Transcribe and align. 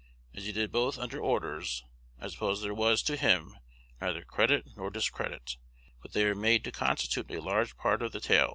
As 0.33 0.45
he 0.45 0.51
did 0.51 0.71
both 0.71 0.97
under 0.97 1.19
orders, 1.21 1.83
I 2.19 2.29
suppose 2.29 2.63
there 2.63 2.73
was, 2.73 3.03
to 3.03 3.15
him, 3.15 3.55
neither 4.01 4.23
credit 4.23 4.65
nor 4.75 4.89
discredit; 4.89 5.57
but 6.01 6.13
they 6.13 6.23
are 6.23 6.33
made 6.33 6.63
to 6.63 6.71
constitute 6.71 7.29
a 7.29 7.39
large 7.39 7.77
part 7.77 8.01
of 8.01 8.11
the 8.11 8.19
tail. 8.19 8.49